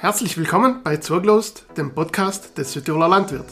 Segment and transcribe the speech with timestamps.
[0.00, 3.46] Herzlich willkommen bei Zurglost, dem Podcast des Südtiroler Landwirt.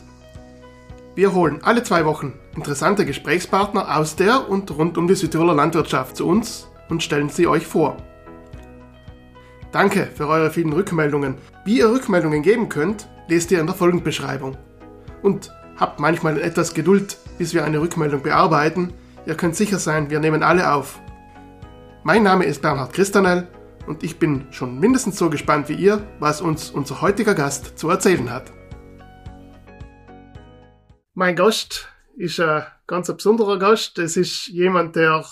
[1.17, 6.17] Wir holen alle zwei Wochen interessante Gesprächspartner aus der und rund um die Südtiroler Landwirtschaft
[6.17, 7.97] zu uns und stellen sie euch vor.
[9.73, 11.35] Danke für eure vielen Rückmeldungen.
[11.65, 14.57] Wie ihr Rückmeldungen geben könnt, lest ihr in der Folgenbeschreibung.
[15.23, 18.93] Und habt manchmal etwas Geduld, bis wir eine Rückmeldung bearbeiten.
[19.27, 21.01] Ihr könnt sicher sein, wir nehmen alle auf.
[22.05, 23.49] Mein Name ist Bernhard Christanel
[23.87, 27.89] und ich bin schon mindestens so gespannt wie ihr, was uns unser heutiger Gast zu
[27.89, 28.53] erzählen hat.
[31.15, 33.99] Mein Gast ist ein ganz besonderer Gast.
[33.99, 35.25] Es ist jemand, der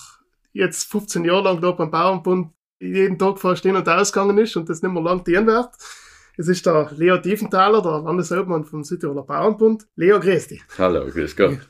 [0.52, 4.68] jetzt 15 Jahre lang da beim Bauernbund jeden Tag fast hin und ausgegangen ist und
[4.68, 5.70] das nicht mehr lang dienen wird.
[6.36, 9.86] Es ist der Leo Tiefenthaler, der Landesobmann vom Südtiroler Bauernbund.
[9.94, 10.62] Leo, grüß dich.
[10.78, 11.68] Hallo, grüß Gott.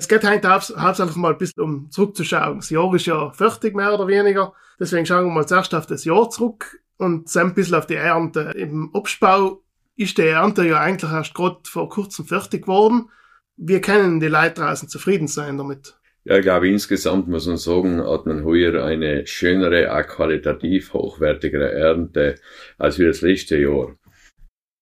[0.00, 2.56] Es geht heute hauptsächlich mal ein bisschen um zurückzuschauen.
[2.56, 4.54] Das Jahr ist ja fertig, mehr oder weniger.
[4.80, 7.96] Deswegen schauen wir mal zuerst auf das Jahr zurück und dann ein bisschen auf die
[7.96, 8.50] Ernte.
[8.56, 9.62] Im Absbau
[9.96, 13.10] ist die Ernte ja eigentlich erst gerade vor kurzem fertig geworden.
[13.58, 15.98] Wir können die Leute draußen zufrieden sein damit.
[16.24, 21.72] Ja, ich glaube, insgesamt muss man sagen, hat man heuer eine schönere, auch qualitativ hochwertigere
[21.72, 22.36] Ernte
[22.78, 23.96] als wie das letzte Jahr.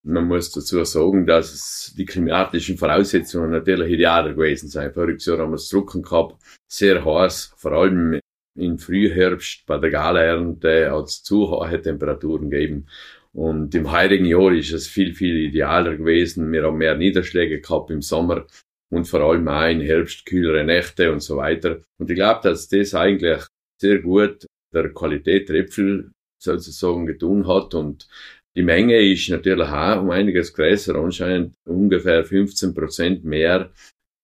[0.05, 4.93] Man muss dazu sagen, dass die klimatischen Voraussetzungen natürlich idealer gewesen sind.
[4.93, 8.19] Voriges Jahr haben wir es Drucken gehabt, sehr heiß, vor allem
[8.55, 12.87] im Frühherbst bei der Galaernte hat es zu hohe Temperaturen gegeben.
[13.31, 16.51] Und im heurigen Jahr ist es viel, viel idealer gewesen.
[16.51, 18.47] Wir haben mehr Niederschläge gehabt im Sommer
[18.91, 21.81] und vor allem auch im Herbst kühlere Nächte und so weiter.
[21.99, 23.43] Und ich glaube, dass das eigentlich
[23.79, 26.11] sehr gut der Qualität der Äpfel
[26.41, 28.07] sozusagen getun hat und
[28.55, 33.71] die Menge ist natürlich auch um einiges größer, anscheinend ungefähr 15 Prozent mehr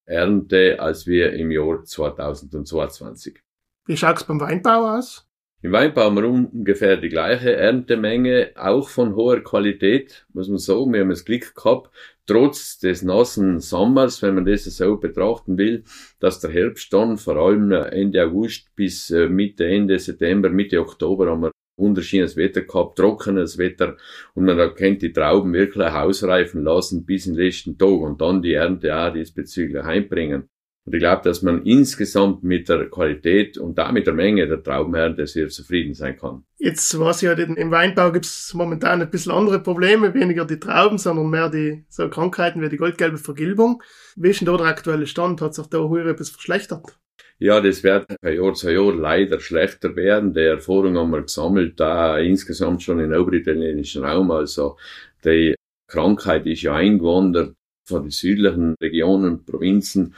[0.08, 3.40] Ernte als wir im Jahr 2022.
[3.88, 5.28] Wie schaut's beim Weinbau aus?
[5.62, 10.94] Im Weinbau haben wir ungefähr die gleiche Erntemenge, auch von hoher Qualität, muss man sagen.
[10.94, 11.90] Wir haben das Glück gehabt,
[12.28, 15.84] trotz des nassen Sommers, wenn man das so betrachten will,
[16.20, 21.32] dass der Herbst dann vor allem Ende August bis äh, Mitte, Ende September, Mitte Oktober
[21.32, 23.98] haben wir wunderschönes Wetter gehabt, trockenes Wetter
[24.34, 28.42] und man erkennt die Trauben wirklich ausreifen lassen bis in den letzten Tag und dann
[28.42, 30.50] die Ernte auch diesbezüglich heimbringen.
[30.86, 35.26] Und ich glaube, dass man insgesamt mit der Qualität und damit der Menge der Traubenernte
[35.26, 36.44] sehr zufrieden sein kann.
[36.58, 40.60] Jetzt weiß ich ja, im Weinbau gibt es momentan ein bisschen andere Probleme, weniger die
[40.60, 43.82] Trauben, sondern mehr die so Krankheiten wie die goldgelbe Vergilbung.
[44.16, 45.42] Wie ist denn da der aktuelle Stand?
[45.42, 47.00] Hat sich da heuer etwas verschlechtert?
[47.38, 50.34] Ja, das wird von Jahr zu Jahr leider schlechter werden.
[50.34, 54.32] Die Erfahrung haben wir gesammelt, da insgesamt schon im oberitalienischen Raum.
[54.32, 54.78] Also
[55.24, 55.54] die
[55.92, 57.56] Krankheit ist ja eingewandert
[57.88, 60.16] von den südlichen Regionen, Provinzen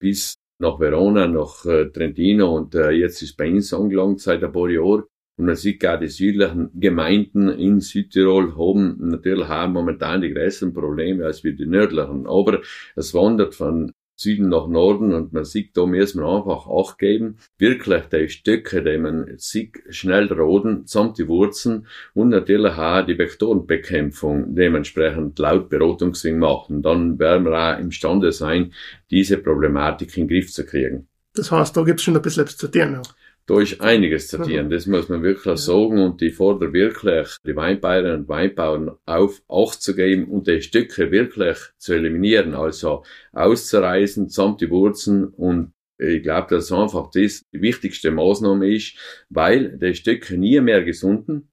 [0.00, 4.52] bis nach Verona, nach äh, Trentino und äh, jetzt ist bei uns angelangt seit ein
[4.52, 5.04] paar Jahren.
[5.38, 10.72] Und man sieht gar die südlichen Gemeinden in Südtirol haben natürlich auch momentan die größeren
[10.72, 12.26] Probleme als wir die nördlichen.
[12.26, 12.62] Aber
[12.94, 17.36] es wandert von Süden nach Norden und man sieht, da muss man einfach Acht geben.
[17.58, 23.18] Wirklich die Stöcke, die man sieht, schnell roden, samt die Wurzeln und natürlich auch die
[23.18, 26.82] Vektorenbekämpfung dementsprechend laut Beratungswing machen.
[26.82, 28.72] Dann werden wir auch imstande sein,
[29.10, 31.08] diese Problematik in den Griff zu kriegen.
[31.34, 32.94] Das heißt, da gibt es schon ein bisschen etwas zu tun.
[32.94, 33.02] Ja.
[33.46, 37.54] Da ist einiges zu tun, das muss man wirklich sagen und ich fordere wirklich die
[37.54, 44.28] Weinbauern und Weinbauern auf, Acht zu geben und die Stücke wirklich zu eliminieren, also auszureißen,
[44.28, 48.96] samt die Wurzeln und ich glaube, dass einfach das die wichtigste Maßnahme ist,
[49.30, 51.48] weil die Stücke nie mehr gesunden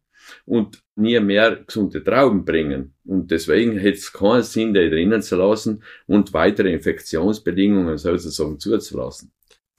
[0.46, 2.94] und nie mehr gesunde Trauben bringen.
[3.06, 9.31] Und deswegen hätte es keinen Sinn, die drinnen zu lassen und weitere Infektionsbedingungen sozusagen zuzulassen.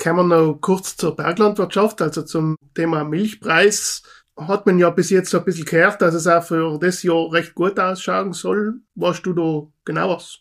[0.03, 4.03] Kommen wir noch kurz zur Berglandwirtschaft, also zum Thema Milchpreis.
[4.37, 7.33] Hat man ja bis jetzt so ein bisschen gehört, dass es auch für das Jahr
[7.33, 8.81] recht gut ausschauen soll.
[8.97, 10.41] Weißt du da genau was?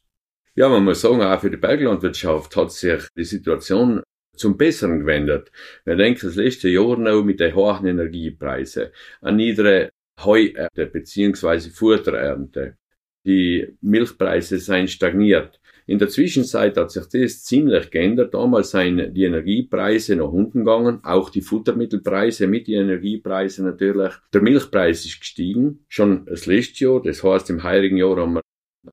[0.56, 4.02] Ja, man muss sagen, auch für die Berglandwirtschaft hat sich die Situation
[4.36, 5.52] zum Besseren gewendet.
[5.86, 8.88] Wir denken das letzte Jahr noch mit den hohen Energiepreisen
[9.22, 9.92] an niedere
[10.24, 12.78] Heuernte beziehungsweise Futterernte.
[13.26, 15.60] Die Milchpreise sind stagniert.
[15.86, 18.34] In der Zwischenzeit hat sich das ziemlich geändert.
[18.34, 24.14] Damals seien die Energiepreise nach unten gegangen, auch die Futtermittelpreise mit den Energiepreisen natürlich.
[24.34, 27.02] Der Milchpreis ist gestiegen, schon das letzte Jahr.
[27.02, 28.42] Das heißt, im heurigen Jahr haben wir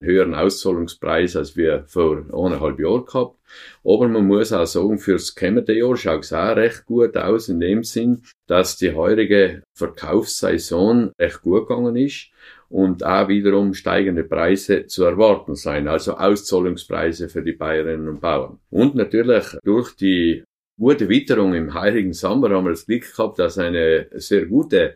[0.00, 3.38] einen höheren Auszahlungspreis, als wir vor eineinhalb Jahren gehabt.
[3.84, 7.60] Aber man muss auch sagen, fürs kommende Jahr schaut es auch recht gut aus, in
[7.60, 12.30] dem Sinn, dass die heurige Verkaufssaison recht gut gegangen ist
[12.70, 18.60] und auch wiederum steigende Preise zu erwarten sein, also Auszahlungspreise für die Bäuerinnen und Bauern.
[18.70, 20.44] Und natürlich durch die
[20.78, 24.94] gute Witterung im heiligen Sommer haben wir das Glück gehabt, dass eine sehr gute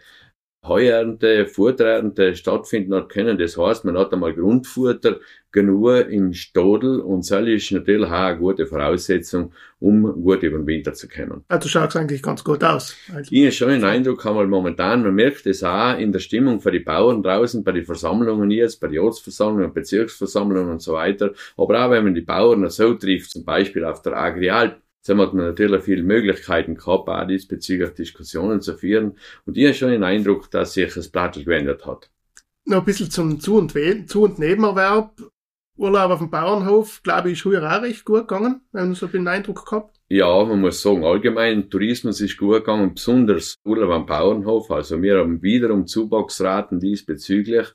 [0.67, 3.39] Heuernte, Futterernte stattfinden hat können.
[3.39, 5.21] Das heißt, man hat einmal Grundfutter
[5.53, 10.67] genug im Stodel und das ist natürlich auch eine gute Voraussetzung, um gut über den
[10.67, 11.45] Winter zu kommen.
[11.49, 12.97] Also schaut es eigentlich ganz gut aus.
[13.15, 13.31] Also.
[13.31, 16.73] Ich habe schon den Eindruck, einmal momentan, man merkt es auch in der Stimmung für
[16.73, 21.33] die Bauern draußen, bei den Versammlungen jetzt, bei den Ortsversammlungen, Bezirksversammlungen und so weiter.
[21.57, 25.35] Aber auch wenn man die Bauern so trifft, zum Beispiel auf der Agrialp, Jetzt hat
[25.35, 29.19] man natürlich viele Möglichkeiten gehabt, auch diesbezüglich Diskussionen zu führen.
[29.45, 32.11] Und ich habe schon den Eindruck, dass sich das Blatt gewendet hat.
[32.65, 33.75] Noch ein bisschen zum Zu- und,
[34.09, 35.21] Zu und Nebenerwerb.
[35.77, 39.07] Urlaub auf dem Bauernhof, glaube ich, ist früher auch recht gut gegangen, wenn man so
[39.09, 39.95] den Eindruck gehabt.
[40.09, 44.71] Ja, man muss sagen, allgemein Tourismus ist gut gegangen, besonders Urlaub am Bauernhof.
[44.71, 47.67] Also wir haben wiederum Zuwachsraten diesbezüglich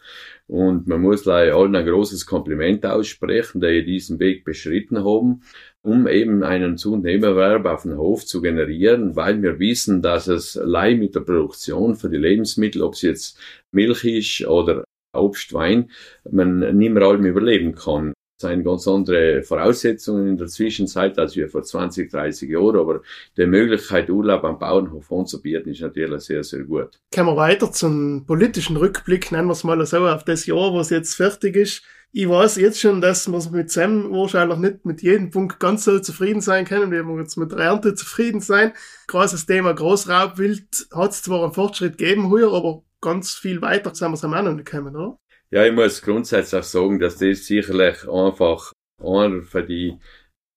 [0.48, 5.42] und man muss allen ein großes Kompliment aussprechen, die diesen Weg beschritten haben
[5.82, 11.00] um eben einen Zunehmerwerb auf den Hof zu generieren, weil wir wissen, dass es allein
[11.00, 13.40] mit der Produktion für die Lebensmittel, ob es jetzt
[13.72, 14.84] Milch ist oder
[15.14, 15.90] Obst, Wein,
[16.30, 18.14] man nicht mehr allem überleben kann.
[18.40, 23.02] Das sind ganz andere Voraussetzungen in der Zwischenzeit als wir vor 20, 30 Jahren, aber
[23.36, 27.00] die Möglichkeit, Urlaub am Bauernhof anzubieten, ist natürlich sehr, sehr gut.
[27.14, 30.90] Kommen wir weiter zum politischen Rückblick, nennen wir es mal so, auf das Jahr, was
[30.90, 35.30] jetzt fertig ist ich weiß jetzt schon, dass wir mit Sam wahrscheinlich nicht mit jedem
[35.30, 38.74] Punkt ganz so zufrieden sein können, wie wir jetzt mit der Ernte zufrieden sein.
[39.08, 44.10] Großes Thema Großraubwild hat es zwar einen Fortschritt gegeben hier, aber ganz viel weiter sind
[44.10, 45.20] wir es auch noch gekommen, oder?
[45.52, 49.98] Ja, ich muss grundsätzlich sagen, dass das sicherlich einfach einer von die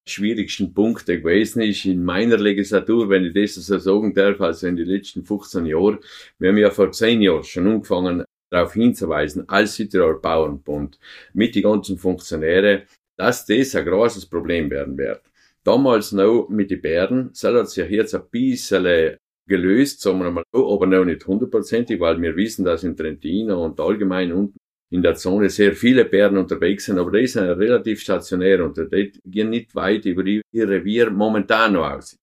[0.08, 4.76] schwierigsten Punkte gewesen ist in meiner Legislatur, wenn ich das so sagen darf, also in
[4.76, 5.98] den letzten 15 Jahren.
[6.38, 10.98] Wir haben ja vor 10 Jahren schon angefangen, darauf hinzuweisen, als Südtirol Bauernbund,
[11.32, 12.82] mit die ganzen Funktionäre,
[13.16, 15.22] dass das ein großes Problem werden wird.
[15.64, 19.16] Damals noch mit den Bären, das hat sich jetzt ein bisschen
[19.46, 23.80] gelöst, sagen wir mal aber noch nicht hundertprozentig, weil wir wissen, dass in Trentino und
[23.80, 24.56] allgemein unten
[24.90, 29.12] in der Zone sehr viele Bären unterwegs sind, aber die sind relativ stationär und die
[29.24, 32.16] gehen nicht weit über ihr Revier momentan noch aus.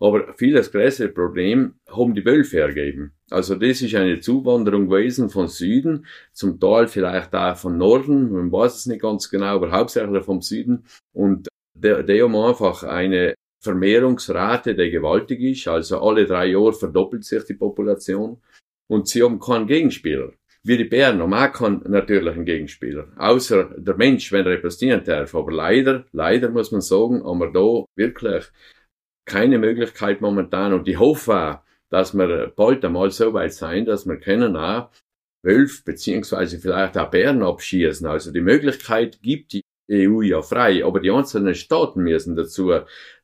[0.00, 3.12] Aber viel das größere Problem haben die Wölfe ergeben.
[3.30, 8.50] Also das ist eine Zuwanderung gewesen von Süden, zum Teil vielleicht auch von Norden, man
[8.50, 10.84] weiß es nicht ganz genau, aber hauptsächlich vom Süden.
[11.12, 17.24] Und der, der haben einfach eine Vermehrungsrate, die gewaltig ist, also alle drei Jahre verdoppelt
[17.24, 18.40] sich die Population
[18.88, 20.32] und sie haben keinen Gegenspieler.
[20.64, 25.34] Wie die Bären haben auch keinen natürlichen Gegenspieler, außer der Mensch, wenn er dienen darf.
[25.34, 28.44] Aber leider, leider muss man sagen, haben wir da wirklich
[29.24, 34.06] keine Möglichkeit momentan und ich hoffe auch, dass wir bald einmal so weit sein, dass
[34.06, 34.90] wir können auch
[35.44, 38.06] Wölfe beziehungsweise vielleicht auch Bären abschießen.
[38.06, 42.72] Also die Möglichkeit gibt die EU ja frei, aber die einzelnen Staaten müssen dazu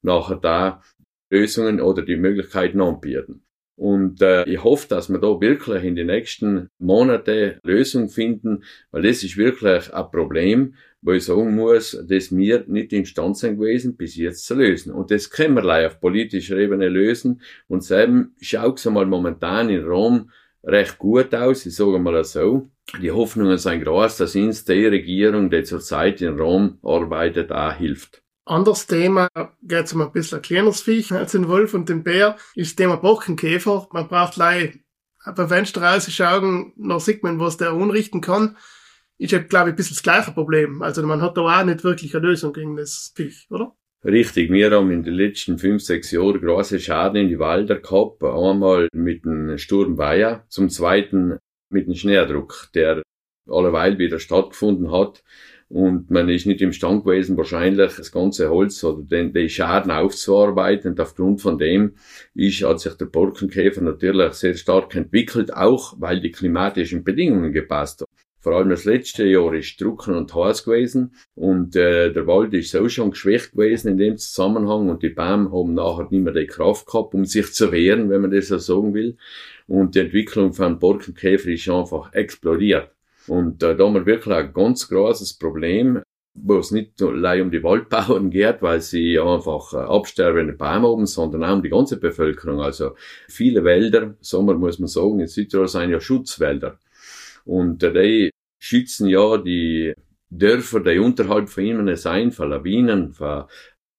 [0.03, 0.83] nachher da
[1.31, 3.45] Lösungen oder die Möglichkeiten anbieten.
[3.77, 9.03] Und äh, ich hoffe, dass wir da wirklich in den nächsten Monaten Lösungen finden, weil
[9.03, 13.97] das ist wirklich ein Problem, wo ich sagen muss, dass wir nicht imstand sind gewesen,
[13.97, 14.93] bis jetzt zu lösen.
[14.93, 17.43] Und das können wir auf politischer Ebene lösen.
[17.69, 20.31] Und selben schaut es einmal momentan in Rom
[20.63, 22.71] recht gut aus, ich sage mal so.
[23.03, 28.24] Die Hoffnungen sind groß, dass uns die Regierung, die zurzeit in Rom arbeitet, auch hilft.
[28.47, 29.29] Anderes Thema,
[29.63, 32.77] geht um ein bisschen ein kleineres Viech als den Wolf und den Bär, ist das
[32.77, 33.89] Thema Bockenkäfer.
[33.93, 34.73] Man braucht leider
[35.35, 38.57] beim Fenster rausschauen, noch sieht man, was der unrichten kann
[39.19, 40.83] ist ja, glaube ich, ein bisschen das gleiche Problem.
[40.83, 43.75] Also man hat da auch nicht wirklich eine Lösung gegen das Viech, oder?
[44.05, 48.23] Richtig, wir haben in den letzten fünf, sechs Jahren große Schaden in die Wälder gehabt.
[48.23, 51.39] Einmal mit dem Sturm Bayer, zum zweiten
[51.71, 53.03] mit dem Schneerdruck, der
[53.49, 55.23] alleweil wieder stattgefunden hat.
[55.75, 60.93] Und man ist nicht imstand gewesen, wahrscheinlich das ganze Holz oder den, den Schaden aufzuarbeiten.
[60.93, 61.97] Und aufgrund von dem
[62.33, 68.03] ist, hat sich der Borkenkäfer natürlich sehr stark entwickelt, auch weil die klimatischen Bedingungen gepasst
[68.03, 68.11] haben.
[68.39, 72.71] Vor allem das letzte Jahr ist trocken und heiß gewesen und äh, der Wald ist
[72.71, 76.47] so schon geschwächt gewesen in dem Zusammenhang und die Bäume haben nachher nicht mehr die
[76.47, 79.17] Kraft gehabt, um sich zu wehren, wenn man das so sagen will.
[79.67, 82.95] Und die Entwicklung von Borkenkäfer ist einfach explodiert.
[83.27, 86.03] Und äh, da haben wir wirklich ein ganz großes Problem,
[86.35, 91.07] wo es nicht allein um die Waldbauern geht, weil sie einfach äh, absterbende Bäume haben,
[91.07, 92.61] sondern auch um die ganze Bevölkerung.
[92.61, 92.97] Also
[93.29, 96.79] viele Wälder, Sommer muss man sagen, in Südtirol sind ja Schutzwälder.
[97.45, 99.95] Und die schützen ja die
[100.31, 103.45] Dörfer, die unterhalb von ihnen sein, von Lawinen, von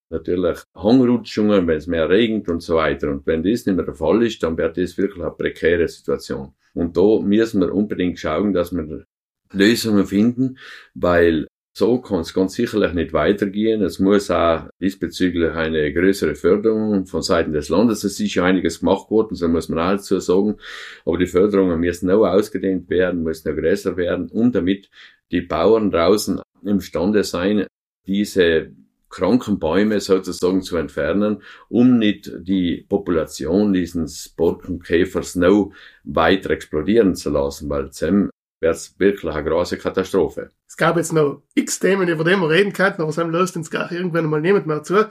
[0.09, 3.09] natürlich Hangrutschungen, wenn es mehr regnet und so weiter.
[3.09, 6.53] Und wenn das nicht mehr der Fall ist, dann wird das wirklich eine prekäre Situation.
[6.73, 9.05] Und da müssen wir unbedingt schauen, dass wir
[9.55, 10.57] Lösungen finden,
[10.93, 11.47] weil
[11.77, 13.81] So kann es ganz sicherlich nicht weitergehen.
[13.81, 18.05] Es muss auch diesbezüglich eine größere Förderung von Seiten des Landes.
[18.05, 20.55] Es ist ja einiges gemacht worden, so muss man auch dazu sagen.
[21.03, 24.89] Aber die Förderungen müssen auch ausgedehnt werden, müssen auch größer werden, um damit
[25.33, 27.67] die Bauern draußen imstande sein,
[28.07, 28.71] diese
[29.09, 35.73] kranken Bäume sozusagen zu entfernen, um nicht die Population dieses Borkenkäfers noch
[36.05, 40.49] weiter explodieren zu lassen, weil dann wäre es wirklich eine große Katastrophe.
[40.67, 43.69] Es gab jetzt noch x Themen, über die wir reden könnten, aber es löst uns
[43.69, 45.09] gar irgendwann mal niemand mehr zu.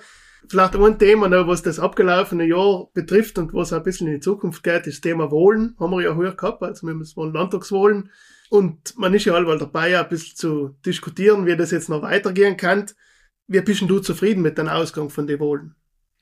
[0.49, 4.21] Vielleicht ein Thema noch, was das abgelaufene Jahr betrifft und was ein bisschen in die
[4.21, 5.75] Zukunft geht, ist das Thema Wohlen.
[5.79, 8.11] Haben wir ja höher gehabt, also wir müssen Landtagswohlen.
[8.51, 12.57] Und man ist ja allweil dabei, ein bisschen zu diskutieren, wie das jetzt noch weitergehen
[12.57, 12.87] kann.
[13.47, 15.75] Wie bist du zufrieden mit dem Ausgang von den Wahlen?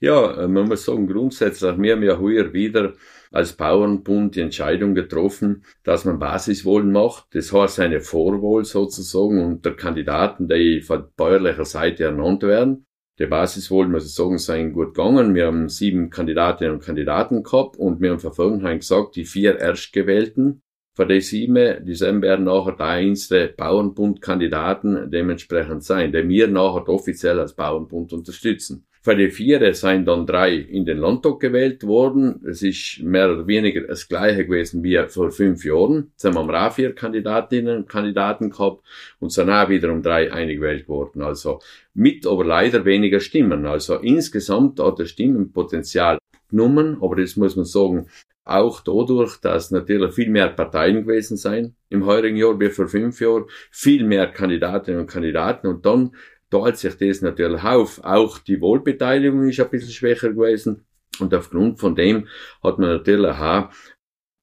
[0.03, 2.91] Ja, äh, man muss sagen, grundsätzlich, wir haben ja heuer wieder
[3.31, 7.27] als Bauernbund die Entscheidung getroffen, dass man Basiswahlen macht.
[7.31, 12.85] Das heißt eine Vorwahl sozusagen unter Kandidaten, die von bäuerlicher Seite ernannt werden.
[13.17, 15.35] Die Basiswahlen, muss ich sagen, sind gut gegangen.
[15.35, 19.57] Wir haben sieben Kandidatinnen und Kandidaten gehabt und wir haben von vornherein gesagt, die vier
[19.57, 20.63] Erstgewählten
[20.97, 27.39] von den sieben, die werden nachher der einste Bauernbundkandidaten dementsprechend sein, die wir nachher offiziell
[27.39, 28.85] als Bauernbund unterstützen.
[29.05, 32.39] Für die vier sind dann drei in den Landtag gewählt worden.
[32.47, 36.11] Es ist mehr oder weniger das gleiche gewesen wie vor fünf Jahren.
[36.11, 38.81] Jetzt haben wir auch vier Kandidatinnen und Kandidaten gehabt
[39.19, 41.21] und sind auch wiederum drei eingewählt worden.
[41.21, 41.59] Also
[41.93, 43.65] mit aber leider weniger Stimmen.
[43.65, 46.17] Also insgesamt hat das Stimmenpotenzial
[46.49, 48.07] genommen, aber das muss man sagen,
[48.45, 53.19] auch dadurch, dass natürlich viel mehr Parteien gewesen sein im heurigen Jahr wie vor fünf
[53.21, 56.11] Jahren, viel mehr Kandidatinnen und Kandidaten und dann
[56.53, 58.03] teilt sich das natürlich auf.
[58.03, 60.85] Auch die Wohlbeteiligung ist ein bisschen schwächer gewesen
[61.19, 62.27] und aufgrund von dem
[62.63, 63.69] hat man natürlich auch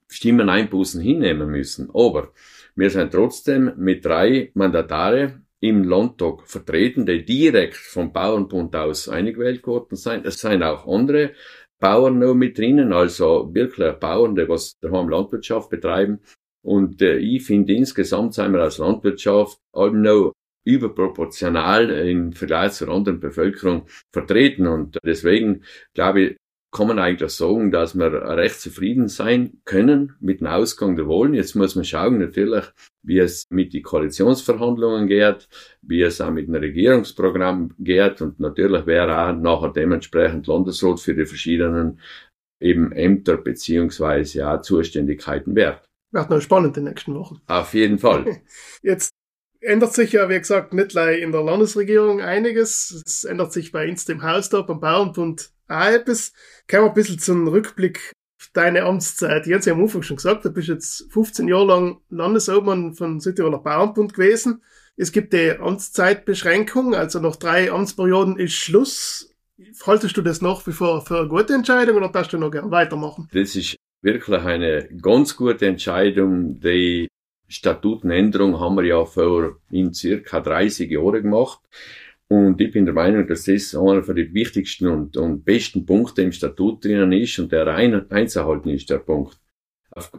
[0.08, 1.88] Stimmeneinbußen hinnehmen müssen.
[1.94, 2.32] Aber
[2.74, 9.66] wir sind trotzdem mit drei Mandatare im Landtag vertreten, die direkt vom Bauernbund aus eingewählt
[9.66, 10.26] worden sind.
[10.26, 11.32] Es sind auch andere
[11.78, 16.20] Bauern noch mit drinnen, also wirklich Bauern, die was daheim Landwirtschaft betreiben.
[16.62, 20.32] Und äh, ich finde insgesamt sind wir als Landwirtschaft noch
[20.74, 24.66] überproportional im Vergleich zur anderen Bevölkerung vertreten.
[24.66, 26.36] Und deswegen glaube ich,
[26.72, 31.34] kann man eigentlich sagen, dass wir recht zufrieden sein können mit dem Ausgang der Wahlen.
[31.34, 32.64] Jetzt muss man schauen, natürlich,
[33.02, 35.48] wie es mit den Koalitionsverhandlungen geht,
[35.82, 41.14] wie es auch mit dem Regierungsprogramm geht und natürlich wäre auch nachher dementsprechend Landesrat für
[41.14, 41.98] die verschiedenen
[42.60, 45.84] eben Ämter beziehungsweise ja Zuständigkeiten wert.
[46.12, 47.40] Wird noch spannend in den nächsten Wochen.
[47.46, 48.42] Auf jeden Fall.
[48.82, 49.10] Jetzt
[49.60, 53.02] ändert sich ja, wie gesagt, nicht in der Landesregierung einiges.
[53.06, 56.32] Es ändert sich bei uns im Haus da beim Bauernbund auch etwas.
[56.68, 59.46] Kommen wir ein bisschen zum Rückblick auf deine Amtszeit.
[59.46, 63.20] Ich habe ja am Anfang schon gesagt, du bist jetzt 15 Jahre lang Landesobmann von
[63.20, 64.62] Südtiroler Bauernbund gewesen.
[64.96, 69.34] Es gibt die Amtszeitbeschränkung, also nach drei Amtsperioden ist Schluss.
[69.86, 73.28] Haltest du das noch für, für eine gute Entscheidung oder darfst du noch gern weitermachen?
[73.32, 76.60] Das ist wirklich eine ganz gute Entscheidung.
[76.60, 77.08] Die
[77.50, 81.61] Statutenänderung haben wir ja vor in circa 30 Jahren gemacht.
[82.28, 86.23] Und ich bin der Meinung, dass das einer von den wichtigsten und, und besten Punkte
[86.23, 89.37] im Statut drinnen ist und der rein einzuhalten ist, der Punkt.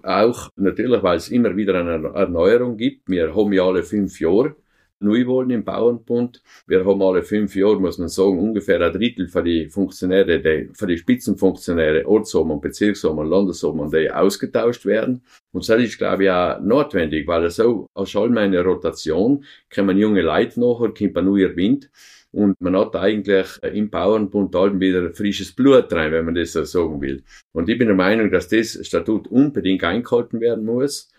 [0.04, 3.10] Auch natürlich, weil es immer wieder eine Erneuerung gibt.
[3.10, 4.58] Wir haben ja alle fünf Jahre
[5.02, 6.42] Neuwahlen im Bauernbund.
[6.68, 10.70] Wir haben alle fünf Jahre, muss man sagen, ungefähr ein Drittel für die Funktionäre, die,
[10.74, 15.24] für die Spitzenfunktionäre, Ortsobmann, Bezirksobmann, Landesobmann, die ausgetauscht werden.
[15.52, 19.44] Und das ist, glaube ich, auch notwendig, weil so als allgemeine Rotation
[19.74, 21.90] kommen junge Leute nachher, kommt ein neuer Wind.
[22.34, 26.64] Und man hat eigentlich im Bauernbund halt wieder frisches Blut rein, wenn man das so
[26.64, 27.24] sagen will.
[27.52, 31.12] Und ich bin der Meinung, dass das Statut unbedingt eingehalten werden muss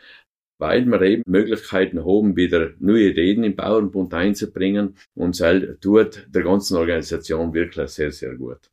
[0.63, 6.43] weil wir eben Möglichkeiten haben, wieder neue Ideen im Bauernbund einzubringen und das tut der
[6.45, 8.71] ganzen Organisation wirklich sehr, sehr gut.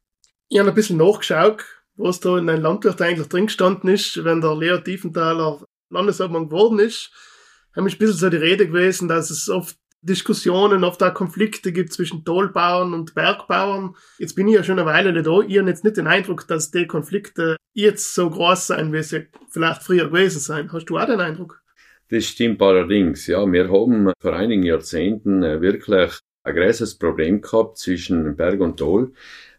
[0.49, 1.65] Ich habe ein bisschen nachgeschaut,
[1.95, 6.77] was da in einem Landwirt eigentlich drin gestanden ist, wenn der Leo Tiefenthaler Landesobmann geworden
[6.77, 7.11] ist.
[7.75, 11.91] Haben ein bisschen so die Rede gewesen, dass es oft Diskussionen, oft auch Konflikte gibt
[11.91, 13.95] zwischen Tollbauern und Bergbauern.
[14.19, 15.41] Jetzt bin ich ja schon eine Weile nicht da.
[15.41, 19.27] Ich habe jetzt nicht den Eindruck, dass die Konflikte jetzt so groß sein, wie sie
[19.49, 20.71] vielleicht früher gewesen sein.
[20.71, 21.63] Hast du auch den Eindruck?
[22.11, 23.27] Das stimmt allerdings.
[23.27, 26.11] Ja, wir haben vor einigen Jahrzehnten äh, wirklich
[26.43, 29.11] ein großes Problem gehabt zwischen Berg und Tal.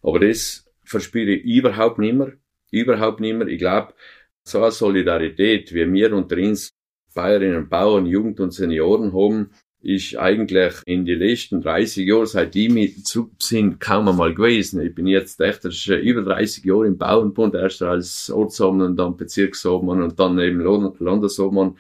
[0.02, 2.32] Aber das verspüre ich überhaupt nicht mehr.
[2.72, 3.46] Überhaupt nicht mehr.
[3.46, 3.94] Ich glaube,
[4.42, 6.72] so eine Solidarität, wie wir unter uns
[7.14, 9.50] Bayerinnen, Bauern, Jugend und Senioren haben,
[9.82, 14.82] ist eigentlich in die letzten 30 Jahren, seit ich mit zurück sind, kaum einmal gewesen.
[14.82, 20.02] Ich bin jetzt echt über 30 Jahre im Bauernbund, erst als Ortsobmann und dann Bezirksobmann
[20.02, 20.60] und dann eben
[20.98, 21.76] Landesobmann.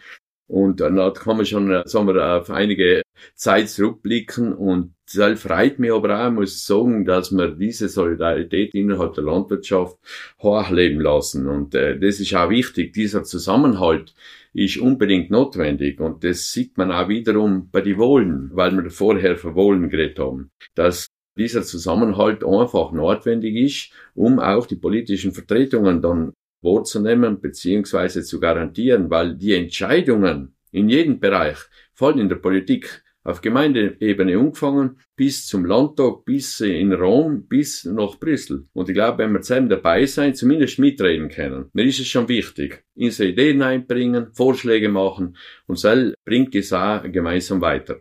[0.50, 3.02] Und da kann man schon, äh, sagen wir, auf einige
[3.36, 8.74] Zeit zurückblicken und das freut mich aber auch, muss ich sagen, dass wir diese Solidarität
[8.74, 9.96] innerhalb der Landwirtschaft
[10.40, 11.46] hochleben lassen.
[11.46, 12.92] Und äh, das ist auch wichtig.
[12.92, 14.12] Dieser Zusammenhalt
[14.52, 16.00] ist unbedingt notwendig.
[16.00, 20.18] Und das sieht man auch wiederum bei den Wohlen, weil wir vorher von Wohlen geredet
[20.18, 20.50] haben.
[20.74, 28.40] Dass dieser Zusammenhalt einfach notwendig ist, um auch die politischen Vertretungen dann wahrzunehmen beziehungsweise zu
[28.40, 31.58] garantieren, weil die Entscheidungen in jedem Bereich,
[31.94, 37.84] vor allem in der Politik, auf Gemeindeebene angefangen, bis zum Landtag, bis in Rom, bis
[37.84, 38.66] nach Brüssel.
[38.72, 42.28] Und ich glaube, wenn wir zusammen dabei sein, zumindest mitreden können, dann ist es schon
[42.28, 42.82] wichtig.
[42.94, 45.36] Unsere Ideen einbringen, Vorschläge machen
[45.66, 48.00] und so bringt es auch gemeinsam weiter.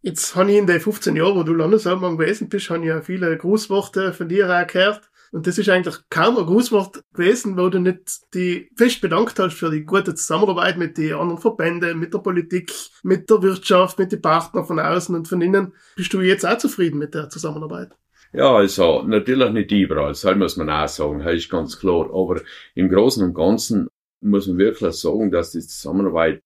[0.00, 3.00] Jetzt habe ich in den 15 Jahren, wo du Landeshauptmann gewesen bist, habe ich ja
[3.00, 5.08] viele Grußworte von dir auch gehört.
[5.32, 9.54] Und das ist eigentlich kaum ein Grußwort gewesen, wo du nicht die fest bedankt hast
[9.54, 14.12] für die gute Zusammenarbeit mit den anderen Verbänden, mit der Politik, mit der Wirtschaft, mit
[14.12, 15.74] den Partnern von außen und von innen.
[15.96, 17.90] Bist du jetzt auch zufrieden mit der Zusammenarbeit?
[18.32, 22.10] Ja, also natürlich nicht überall, das muss man auch sagen, das ist ganz klar.
[22.12, 22.40] Aber
[22.74, 23.88] im Großen und Ganzen
[24.20, 26.42] muss man wirklich sagen, dass die Zusammenarbeit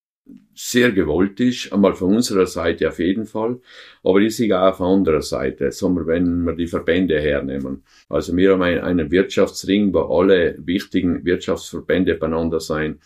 [0.55, 3.61] sehr gewollt ist, einmal von unserer Seite auf jeden Fall,
[4.05, 7.83] aber ich sehe auch von anderer Seite, wenn wir die Verbände hernehmen.
[8.09, 13.00] Also wir haben einen Wirtschaftsring, wo alle wichtigen Wirtschaftsverbände beieinander sein.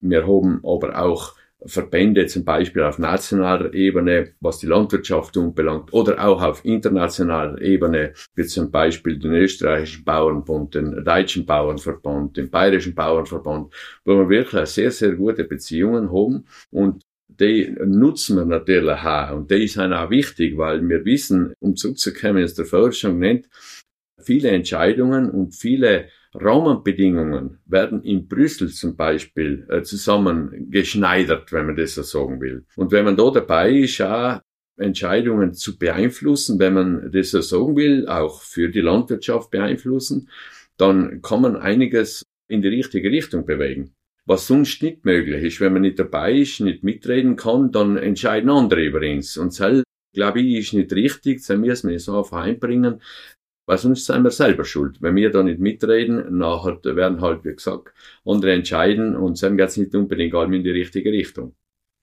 [0.00, 1.34] Wir haben aber auch
[1.66, 8.12] Verbände zum Beispiel auf nationaler Ebene, was die Landwirtschaft anbelangt, oder auch auf internationaler Ebene,
[8.34, 13.72] wie zum Beispiel den österreichischen Bauernbund, den deutschen Bauernverband, den bayerischen Bauernverband,
[14.04, 19.36] wo wir wirklich sehr, sehr gute Beziehungen haben und die nutzen wir natürlich auch.
[19.36, 23.48] Und die sind auch wichtig, weil wir wissen, um zurückzukommen, ist der Forschung nennt,
[24.22, 31.94] viele Entscheidungen und viele Rahmenbedingungen werden in Brüssel zum Beispiel äh, zusammengeschneidert, wenn man das
[31.94, 32.64] so sagen will.
[32.76, 34.40] Und wenn man da dabei ist, auch
[34.76, 40.28] Entscheidungen zu beeinflussen, wenn man das so sagen will, auch für die Landwirtschaft beeinflussen,
[40.76, 43.94] dann kann man einiges in die richtige Richtung bewegen.
[44.24, 48.50] Was sonst nicht möglich ist, wenn man nicht dabei ist, nicht mitreden kann, dann entscheiden
[48.50, 49.36] andere über uns.
[49.36, 49.82] Und das,
[50.14, 53.00] glaube ich, ist nicht richtig, das müssen wir so auf einbringen,
[53.70, 55.00] weil sonst sind wir selber schuld.
[55.00, 59.68] Wenn wir da nicht mitreden, nachher werden halt, wie gesagt, andere entscheiden und dann geht
[59.68, 61.54] es nicht unbedingt allem in die richtige Richtung.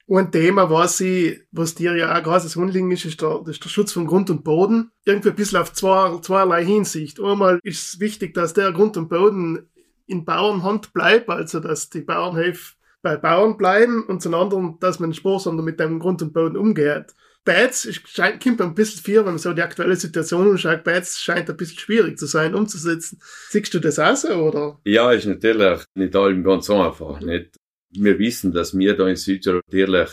[0.06, 3.62] Und ein Thema, was ich, was dir ja auch großes Anliegen ist, ist der, ist
[3.62, 4.92] der Schutz von Grund und Boden.
[5.04, 7.20] Irgendwie ein bisschen auf zwei, zweierlei Hinsicht.
[7.20, 9.68] Einmal ist es wichtig, dass der Grund und Boden
[10.06, 15.12] in Bauernhand bleibt, also dass die Bauernhöfe bei Bauern bleiben und zum anderen, dass man
[15.12, 17.14] sparsam mit dem Grund und Boden umgeht.
[17.44, 21.48] Beides scheint, kommt ein bisschen viel, wenn man so die aktuelle Situation anschaut, beides scheint
[21.48, 23.20] ein bisschen schwierig zu sein, umzusetzen.
[23.48, 24.80] Siehst du das auch so, oder?
[24.84, 27.20] Ja, ist natürlich nicht allem ganz einfach.
[27.20, 27.56] Nicht?
[27.90, 30.10] Wir wissen, dass wir da in Südtirol natürlich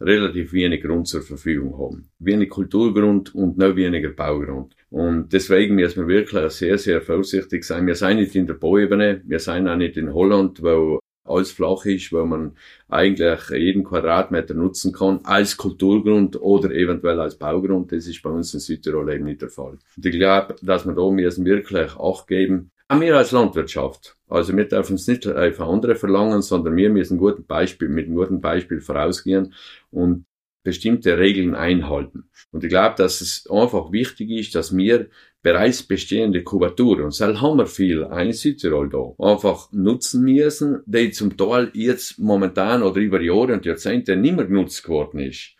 [0.00, 2.10] relativ wenig Grund zur Verfügung haben.
[2.18, 4.74] Wenig Kulturgrund und noch weniger Baugrund.
[4.90, 7.86] Und deswegen müssen wir wirklich sehr, sehr vorsichtig sein.
[7.86, 11.84] Wir sind nicht in der Bauebene, wir sind auch nicht in Holland, wo alles flach
[11.84, 12.56] ist, wo man
[12.88, 17.92] eigentlich jeden Quadratmeter nutzen kann als Kulturgrund oder eventuell als Baugrund.
[17.92, 19.78] Das ist bei uns in Südtirol eben nicht der Fall.
[19.96, 22.70] Und ich glaube, dass wir da müssen wirklich Acht geben.
[22.88, 24.16] Auch wir als Landwirtschaft.
[24.28, 28.16] Also wir dürfen es nicht einfach andere verlangen, sondern wir müssen guten Beispiel, mit einem
[28.16, 29.52] guten Beispiel vorausgehen
[29.90, 30.24] und
[30.68, 32.28] bestimmte Regeln einhalten.
[32.50, 35.08] Und ich glaube, dass es einfach wichtig ist, dass wir
[35.42, 41.10] bereits bestehende Kubaturen, und so haben wir viel in Südtirol da, einfach nutzen müssen, die
[41.10, 45.54] zum Teil jetzt momentan oder über Jahre und Jahrzehnte nicht mehr genutzt geworden ist.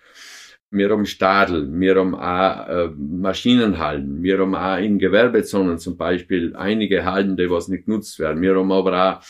[0.71, 6.55] Wir haben Stadel, wir haben auch äh, Maschinenhallen, wir haben auch in Gewerbezonen zum Beispiel
[6.55, 8.43] einige Hallen, die was nicht genutzt werden.
[8.43, 9.23] Wir haben aber auch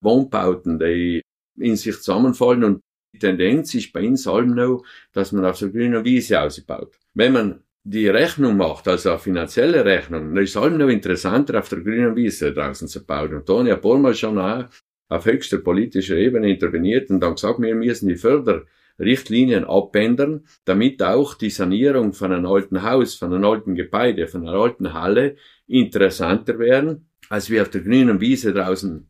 [0.00, 1.20] Wohnbauten, die
[1.58, 2.80] in sich zusammenfallen und
[3.18, 6.98] Tendenz ist bei uns allem noch, dass man auf so grüner Wiese ausbaut.
[7.14, 11.58] Wenn man die Rechnung macht, also eine finanzielle Rechnung, dann ist es allem noch interessanter,
[11.58, 13.34] auf der grünen Wiese draußen zu bauen.
[13.34, 14.64] Und ein paar Mal schon auch
[15.08, 21.34] auf höchster politischer Ebene interveniert und dann gesagt, wir müssen die Förderrichtlinien abändern, damit auch
[21.34, 26.58] die Sanierung von einem alten Haus, von einem alten Gebäude, von einer alten Halle interessanter
[26.58, 29.08] werden, als wir auf der grünen Wiese draußen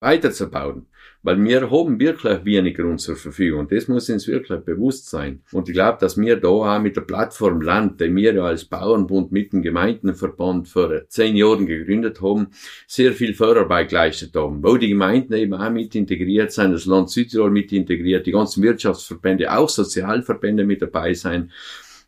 [0.00, 0.87] weiterzubauen.
[1.22, 3.60] Weil wir haben wirklich wenig Grund zur Verfügung.
[3.60, 5.42] Und das muss uns wirklich bewusst sein.
[5.50, 8.64] Und ich glaube, dass wir da auch mit der Plattform Land, die wir ja als
[8.64, 12.48] Bauernbund mit dem Gemeindenverband vor zehn Jahren gegründet haben,
[12.86, 14.62] sehr viel Förderarbeit geleistet haben.
[14.62, 18.62] Wo die Gemeinden eben auch mit integriert sind, das Land Südtirol mit integriert, die ganzen
[18.62, 21.50] Wirtschaftsverbände, auch Sozialverbände mit dabei sein.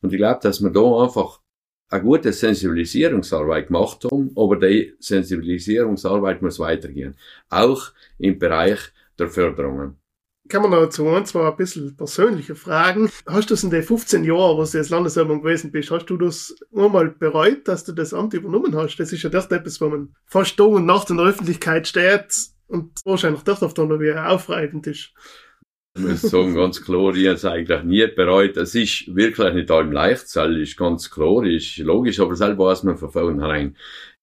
[0.03, 1.41] Und ich glaube, dass wir da einfach
[1.91, 7.17] eine gute Sensibilisierungsarbeit gemacht haben, aber die Sensibilisierungsarbeit muss weitergehen.
[7.49, 8.79] Auch im Bereich
[9.19, 9.97] der Förderungen.
[10.49, 13.11] kann man noch zu ein, zwei ein bisschen persönliche Fragen.
[13.27, 16.17] Hast du das in den 15 Jahren, wo du jetzt Landeshauptmann gewesen bist, hast du
[16.17, 18.97] das einmal bereut, dass du das Amt übernommen hast?
[18.97, 22.35] Das ist ja das etwas, wo man fast Tag und Nacht in der Öffentlichkeit steht
[22.69, 25.13] und wahrscheinlich das auf dann wie aufreibend ist.
[26.01, 28.57] Muss sagen, ganz klar, ich habe es eigentlich nie bereut.
[28.57, 32.85] Es ist wirklich nicht allem leicht, das ist ganz klar, ist logisch, aber selber weiß
[32.85, 33.77] man von vornherein.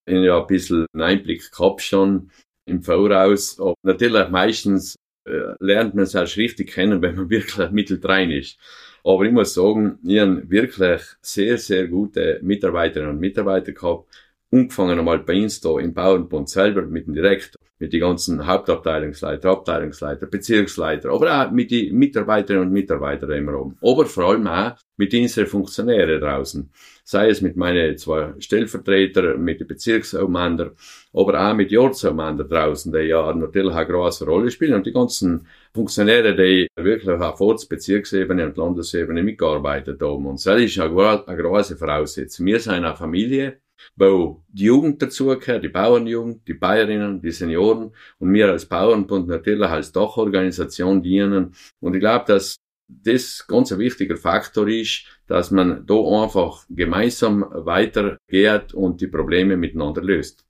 [0.05, 2.31] Ich habe ja ein bisschen einen Einblick gehabt schon
[2.65, 3.59] im Voraus.
[3.59, 4.95] Aber natürlich meistens
[5.27, 8.57] äh, lernt man es erst richtig kennen, wenn man wirklich mittendrin ist.
[9.03, 14.09] Aber ich muss sagen, ich habe wirklich sehr, sehr gute Mitarbeiterinnen und Mitarbeiter gehabt.
[14.51, 19.49] Angefangen einmal bei uns da im Bauernbund selber mit dem Direktor mit den ganzen Hauptabteilungsleiter,
[19.49, 23.77] Abteilungsleiter, Bezirksleiter, aber auch mit den Mitarbeiterinnen und Mitarbeitern im Raum.
[23.81, 26.69] Aber vor allem auch mit unseren Funktionären draußen.
[27.03, 30.71] Sei es mit meinen zwei Stellvertretern, mit den Bezirksaumandern,
[31.13, 35.47] aber auch mit Jordsaumander draußen, die ja natürlich eine große Rolle spielen und die ganzen
[35.73, 40.25] Funktionäre, die wirklich vor der Bezirksebene und Landesebene mitgearbeitet haben.
[40.25, 42.45] Und das ist eine, eine große Voraussetzung.
[42.47, 43.59] Wir sind eine Familie,
[43.95, 49.69] wo die Jugend dazugehört, die Bauernjugend, die Bayerinnen, die Senioren und wir als Bauernbund natürlich
[49.69, 51.53] als Dachorganisation dienen.
[51.79, 57.45] Und ich glaube, dass das ganz ein wichtiger Faktor ist, dass man da einfach gemeinsam
[57.51, 60.47] weitergeht und die Probleme miteinander löst.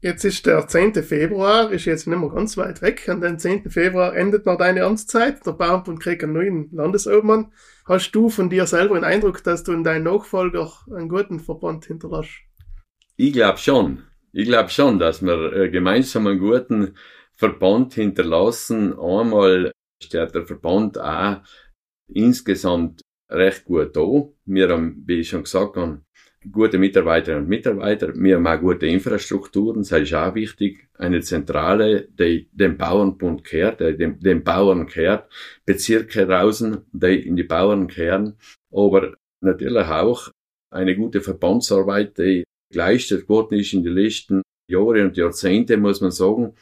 [0.00, 1.02] Jetzt ist der 10.
[1.02, 3.08] Februar, ist jetzt nicht mehr ganz weit weg.
[3.08, 3.70] An den 10.
[3.70, 5.46] Februar endet noch deine Amtszeit.
[5.46, 7.52] Der Bauernbund kriegt einen neuen Landesobmann.
[7.86, 11.86] Hast du von dir selber den Eindruck, dass du in deinen Nachfolger einen guten Verband
[11.86, 12.32] hinterlässt?
[13.16, 14.02] Ich glaube schon.
[14.32, 16.96] Ich glaube schon, dass wir äh, gemeinsam einen guten
[17.36, 18.92] Verband hinterlassen.
[18.98, 19.70] Einmal
[20.02, 21.40] steht der Verband auch
[22.12, 24.28] insgesamt recht gut da.
[24.44, 26.02] Wir haben, wie ich schon gesagt habe,
[26.50, 28.12] gute Mitarbeiterinnen und Mitarbeiter.
[28.16, 29.82] Wir haben auch gute Infrastrukturen.
[29.82, 30.88] Das ist auch wichtig.
[30.94, 35.30] Eine Zentrale, die dem Bauernbund kehrt, die dem, dem Bauern kehrt.
[35.64, 38.36] Bezirke draußen, die in die Bauern kehren.
[38.72, 40.32] Aber natürlich auch
[40.70, 46.10] eine gute Verbandsarbeit, die geleistet worden ist in den letzten Jahren und Jahrzehnten, muss man
[46.10, 46.54] sagen.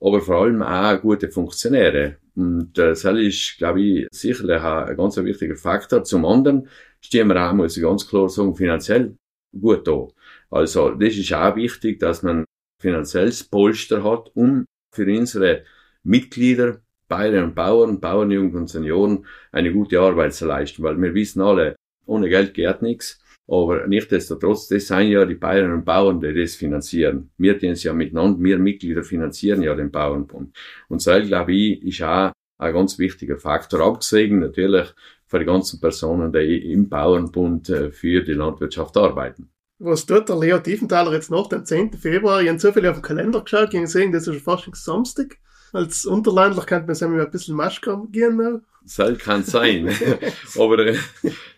[0.00, 2.18] Aber vor allem auch gute Funktionäre.
[2.34, 6.04] Und äh, das ist, glaube ich, sicherlich ein ganz wichtiger Faktor.
[6.04, 6.68] Zum anderen
[7.00, 9.16] stehen wir auch, muss ich ganz klar sagen, finanziell
[9.58, 10.06] gut da.
[10.50, 12.44] Also, das ist auch wichtig, dass man
[12.80, 15.64] finanzielles Polster hat, um für unsere
[16.04, 20.82] Mitglieder, Bayern und Bauern, Bauernjugend und Senioren eine gute Arbeit zu leisten.
[20.82, 21.74] Weil wir wissen alle,
[22.06, 23.20] ohne Geld geht nichts.
[23.48, 27.30] Aber nichtsdestotrotz, das sind ja die Bayern und Bauern, die das finanzieren.
[27.38, 30.54] Wir tun es ja miteinander, wir Mitglieder finanzieren ja den Bauernbund.
[30.88, 33.80] Und so, glaube ich, ist auch ein ganz wichtiger Faktor.
[33.80, 34.92] Abgesehen natürlich
[35.26, 39.50] für die ganzen Personen, die im Bauernbund äh, für die Landwirtschaft arbeiten.
[39.78, 41.92] Was tut der Leo Tiefenthaler jetzt nach dem 10.
[41.94, 42.42] Februar?
[42.42, 45.38] Ich habe so viel auf den Kalender geschaut, ich gesehen, das ist fast Samstag.
[45.72, 48.62] Als Unterlandler könnte man sagen, ein bisschen Maschkram gehen.
[48.96, 49.88] Das kann sein.
[50.58, 50.96] Aber äh,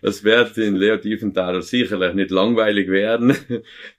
[0.02, 3.36] es wird in Leo Tiefenthaler sicherlich nicht langweilig werden.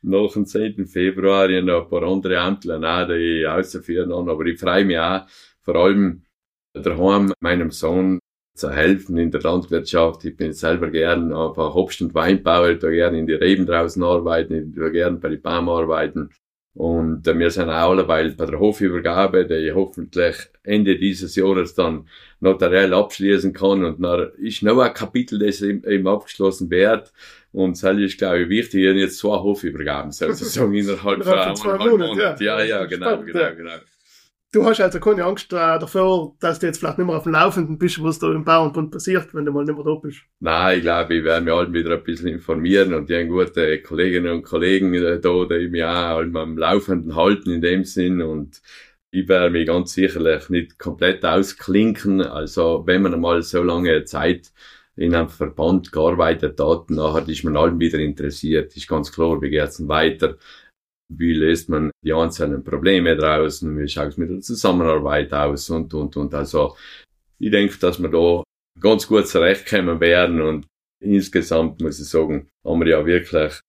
[0.02, 0.86] Nach dem 10.
[0.88, 4.32] Februar noch ein paar andere Ämter auch, die ich auszuführen habe.
[4.32, 5.26] Aber ich freue mich auch,
[5.62, 6.24] vor allem
[6.74, 8.20] daheim meinem Sohn
[8.54, 10.26] zu helfen in der Landwirtschaft.
[10.26, 14.04] Ich bin selber gern einfach Obst- und Weinbauer, ich tue gern in die Reben draußen
[14.04, 16.30] arbeiten, ich tue gern bei den Baum arbeiten.
[16.74, 22.08] Und äh, wir sind auch dabei bei der Hofübergabe, die hoffentlich Ende dieses Jahres dann
[22.40, 23.84] notariell abschließen kann.
[23.84, 27.12] Und dann ist noch ein Kapitel, das eben abgeschlossen wird.
[27.52, 28.86] Und das ist, glaube ich, wichtig.
[28.86, 32.18] Ich jetzt zwei Hofübergaben sozusagen innerhalb von zwei Monaten.
[32.18, 33.72] Ja, ja, ja, genau, genau, genau.
[34.54, 37.32] Du hast also keine Angst äh, davor, dass du jetzt vielleicht nicht mehr auf dem
[37.32, 40.24] Laufenden bist, was da im Bauernbund passiert, wenn du mal nicht mehr da bist.
[40.42, 43.82] Nein, ich glaube, ich werde mich alle wieder ein bisschen informieren und die haben gute
[43.82, 48.62] Kolleginnen und Kollegen äh, da, die mich auch am Laufenden halten in dem Sinn und
[49.12, 52.22] ich werde mich ganz sicherlich nicht komplett ausklinken.
[52.22, 54.52] Also, wenn man einmal so lange Zeit
[54.98, 58.76] in einem Verband gearbeitet hat, nachher ist man allen wieder interessiert.
[58.76, 60.36] Ist ganz klar, wie geht's denn weiter?
[61.18, 65.94] Wie löst man die einzelnen Probleme draußen, wie schaut es mit der Zusammenarbeit aus und,
[65.94, 66.34] und, und.
[66.34, 66.76] Also
[67.40, 68.44] ich denke, dass wir da
[68.80, 70.68] ganz gut zurechtkommen werden und
[71.02, 73.60] insgesamt muss ich sagen, haben wir ja wirklich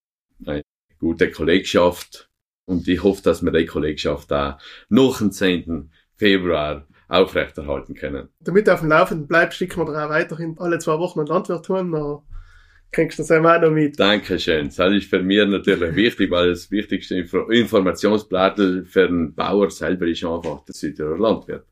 [0.47, 0.63] eine
[0.99, 2.29] gute Kollegschaft
[2.67, 5.91] und ich hoffe, dass wir die Kollegschaft auch nach dem 10.
[6.17, 8.29] Februar aufrechterhalten können.
[8.41, 11.29] Damit du auf dem Laufenden bleibst, schicken wir dir auch weiterhin alle zwei Wochen einen
[11.29, 11.91] Landwirt tun,
[12.93, 13.99] kriegst du das auch noch mit.
[13.99, 14.71] Dankeschön.
[14.75, 20.07] Das ist für mich natürlich wichtig, weil das wichtigste Info Informationsblatt für den Bauer selber
[20.07, 21.65] ist einfach der Südtiroler Landwirt.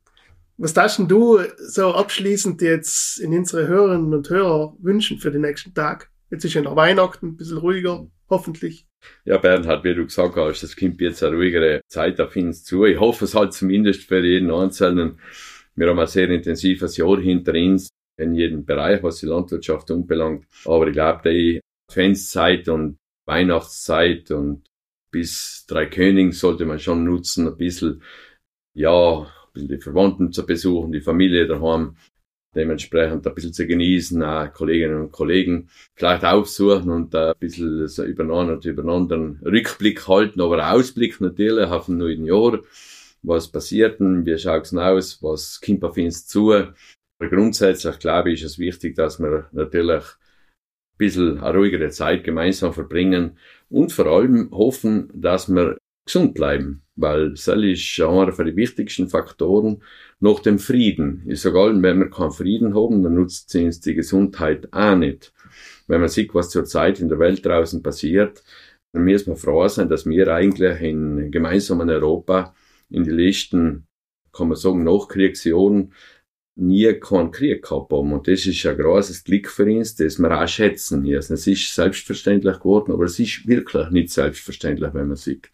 [0.57, 5.41] Was darfst denn du so abschließend jetzt in unsere Hörerinnen und Hörer wünschen für den
[5.41, 6.09] nächsten Tag?
[6.29, 8.85] Jetzt ist ja noch Weihnachten, ein bisschen ruhiger, hoffentlich.
[9.25, 12.85] Ja, Bernhard, wie du gesagt hast, das kommt jetzt eine ruhigere Zeit auf uns zu.
[12.85, 15.19] Ich hoffe es halt zumindest für jeden Einzelnen.
[15.75, 17.89] Wir haben ein sehr intensives Jahr hinter uns
[18.21, 20.45] in jedem Bereich, was die Landwirtschaft anbelangt.
[20.65, 24.63] Aber ich glaube, die Adventszeit und Weihnachtszeit und
[25.11, 28.01] bis drei König sollte man schon nutzen, ein bisschen,
[28.73, 31.97] ja, ein bisschen die Verwandten zu besuchen, die Familie daheim,
[32.55, 38.03] dementsprechend ein bisschen zu genießen, auch Kolleginnen und Kollegen vielleicht aufsuchen und ein bisschen so
[38.03, 42.59] übereinander und übereinander einen Rückblick halten, aber Ausblick natürlich auf ein neues Jahr.
[43.23, 44.25] Was passiert denn?
[44.25, 45.21] Wie schaut's denn aus?
[45.21, 46.51] Was kommt auf uns zu?
[47.21, 52.23] Aber grundsätzlich glaube ich, ist es wichtig, dass wir natürlich ein bisschen eine ruhigere Zeit
[52.23, 53.37] gemeinsam verbringen
[53.69, 59.07] und vor allem hoffen, dass wir gesund bleiben, weil das ist einer von den wichtigsten
[59.07, 59.83] Faktoren
[60.19, 61.21] nach dem Frieden.
[61.27, 65.31] Ich sage allen, wenn wir keinen Frieden haben, dann nutzt uns die Gesundheit auch nicht.
[65.85, 68.43] Wenn man sieht, was zurzeit in der Welt draußen passiert,
[68.93, 72.55] dann müssen wir froh sein, dass wir eigentlich in gemeinsamen Europa
[72.89, 73.85] in die letzten,
[74.33, 75.93] kann man sagen, Nachkriegsjahren
[76.61, 78.13] nie keinen Krieg gehabt haben.
[78.13, 81.33] Und das ist ein großes Glück für uns, das wir auch schätzen müssen.
[81.33, 85.49] Es ist selbstverständlich geworden, aber es ist wirklich nicht selbstverständlich, wenn man sieht.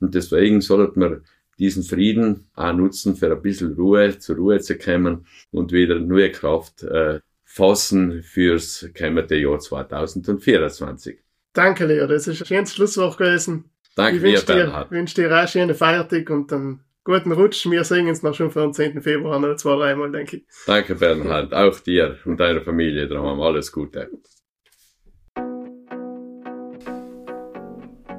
[0.00, 1.22] Und deswegen sollten wir
[1.58, 6.32] diesen Frieden auch nutzen, für ein bisschen Ruhe, zur Ruhe zu kommen und wieder neue
[6.32, 11.18] Kraft äh, fassen fürs kommende Jahr 2024.
[11.52, 12.06] Danke, Leo.
[12.06, 13.64] Das ist ein schönes Schlusswort gewesen.
[13.94, 17.68] Danke ich wünsche dir, wünsch dir auch eine schöne Feiertag und einen guten Rutsch.
[17.68, 19.02] Wir sehen uns noch schon für den 10.
[19.02, 20.44] Februar noch zwei, dreimal, denke ich.
[20.66, 21.52] Danke, Bernhard.
[21.52, 23.40] Auch dir und deiner Familie daheim.
[23.40, 24.08] Alles Gute.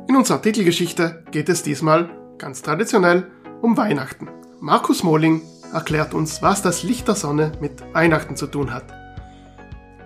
[0.09, 4.27] In unserer Titelgeschichte geht es diesmal, ganz traditionell, um Weihnachten.
[4.59, 5.41] Markus Mohling
[5.73, 8.83] erklärt uns, was das Licht der Sonne mit Weihnachten zu tun hat.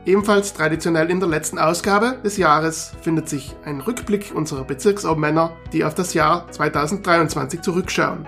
[0.06, 5.84] Ebenfalls traditionell in der letzten Ausgabe des Jahres findet sich ein Rückblick unserer Bezirksobmänner, die
[5.84, 8.28] auf das Jahr 2023 zurückschauen.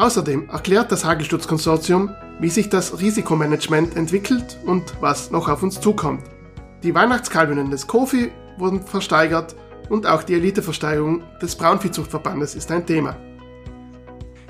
[0.00, 6.22] Außerdem erklärt das Hagelstutzkonsortium, wie sich das Risikomanagement entwickelt und was noch auf uns zukommt.
[6.82, 9.54] Die Weihnachtskalbinnen des Kofi wurden versteigert
[9.90, 13.14] und auch die Eliteversteigerung des Braunviehzuchtverbandes ist ein Thema.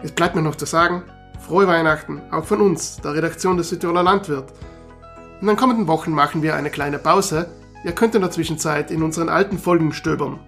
[0.04, 1.02] Es bleibt mir noch zu sagen,
[1.40, 4.52] frohe Weihnachten, auch von uns, der Redaktion des Südtiroler Landwirt.
[5.40, 7.50] In den kommenden Wochen machen wir eine kleine Pause.
[7.82, 10.38] Ihr könnt in der Zwischenzeit in unseren alten Folgen stöbern.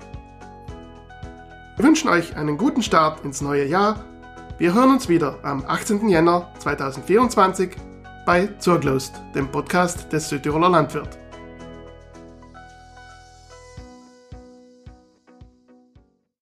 [1.76, 4.04] Wir wünschen euch einen guten Start ins neue Jahr.
[4.58, 6.08] Wir hören uns wieder am 18.
[6.08, 7.70] Jänner 2024
[8.26, 11.21] bei Zurglost, dem Podcast des Südtiroler Landwirt.